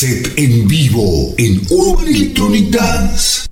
Set 0.00 0.32
en 0.38 0.66
vivo 0.66 1.34
en 1.36 1.60
Urban 1.68 2.08
Electronic 2.08 2.70
Dance. 2.70 3.49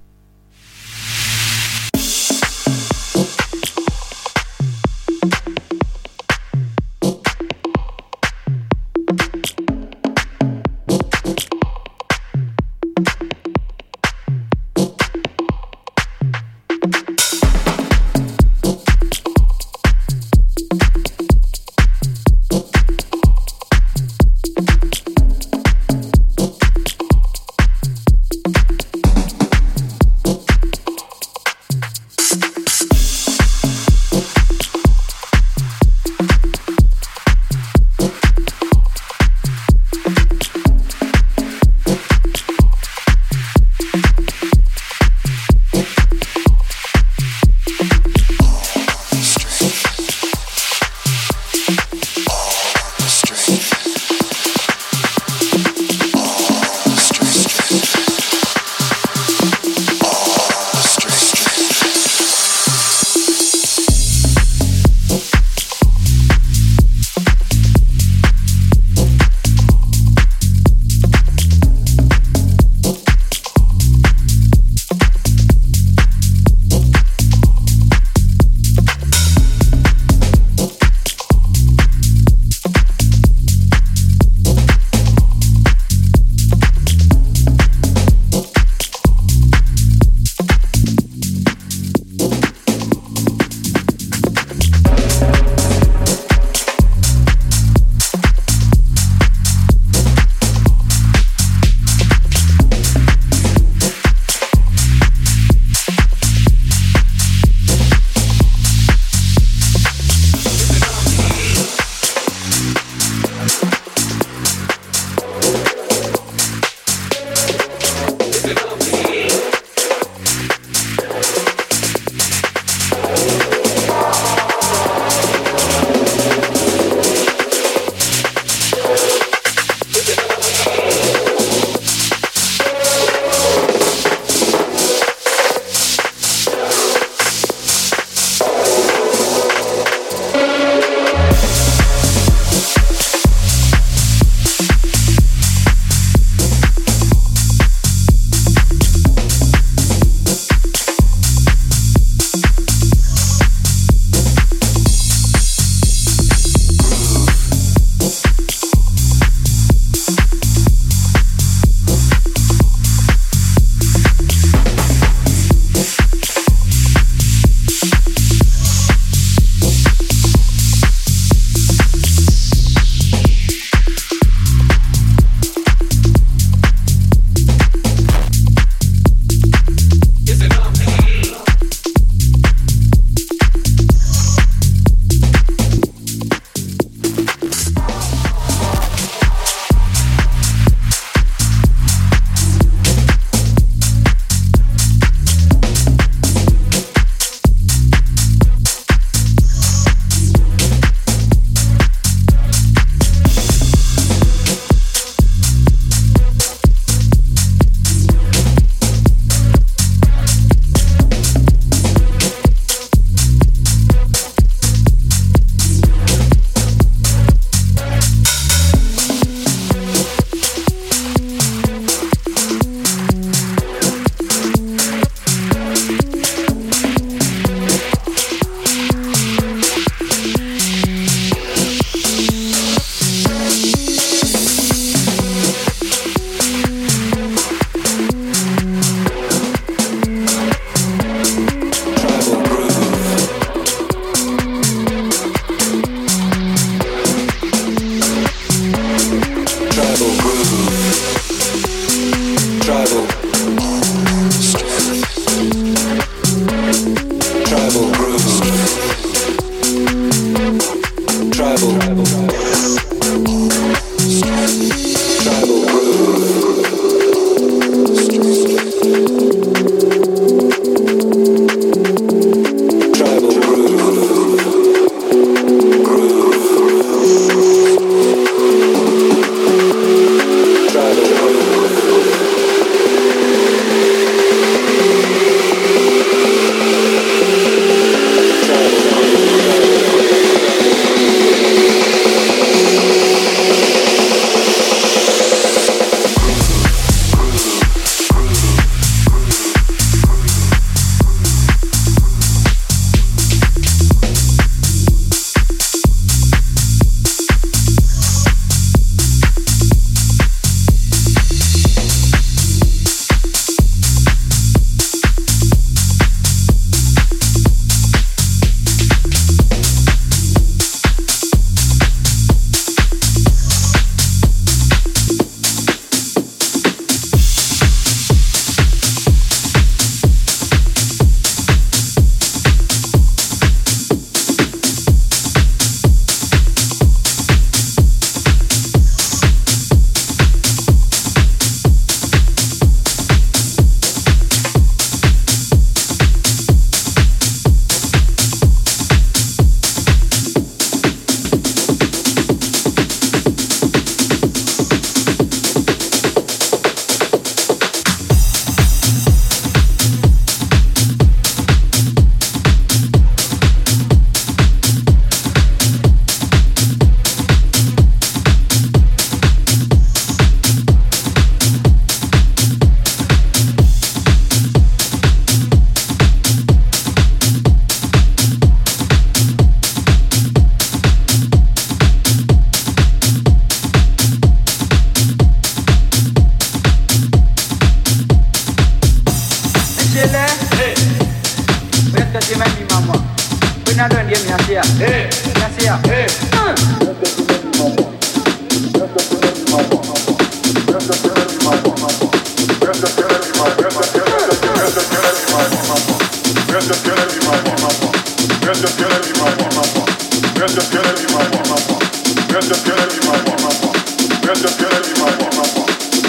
Just, 410.38 410.56
up, 410.56 410.70
get 410.70 410.86
in 410.86 411.12
my 411.12 411.24
one, 411.34 411.48
my 411.50 411.58
one. 411.66 411.82
Just, 412.30 412.52
up, 412.52 412.64
get 412.64 412.94
in 412.94 413.02
my 413.08 413.18
one, 413.26 413.42
my 413.42 413.50
one. 413.66 413.78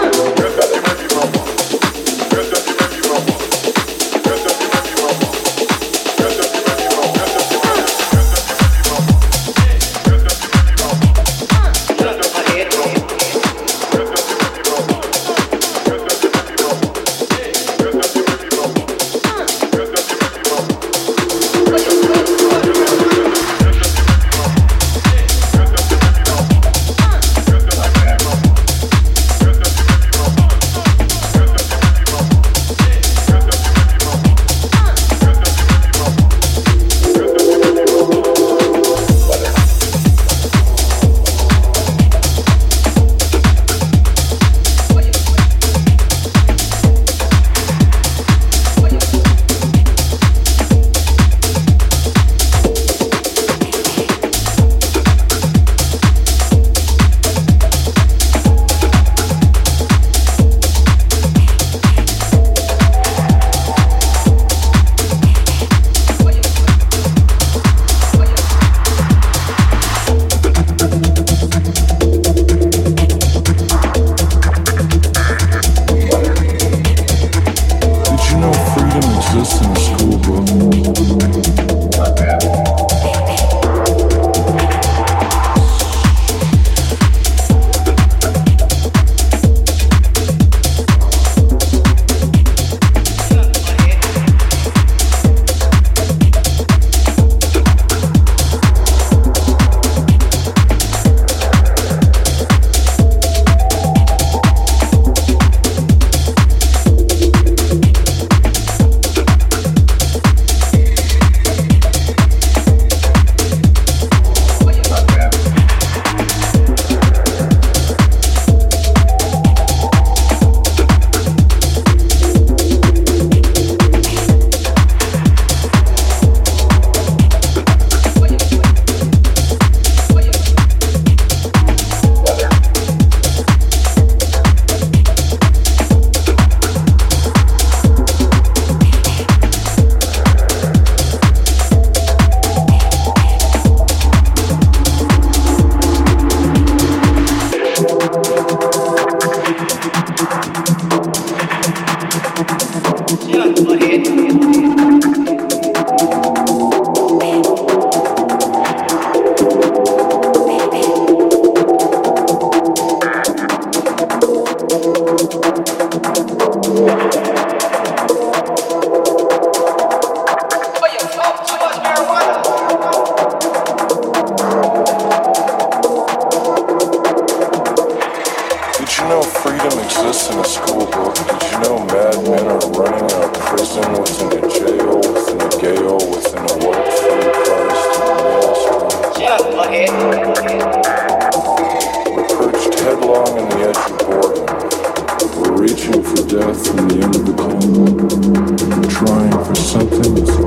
for 199.47 199.55
something. 199.55 200.46